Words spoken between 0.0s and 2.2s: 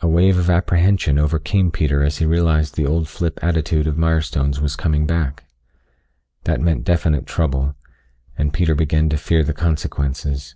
A wave of apprehension overcame Peter as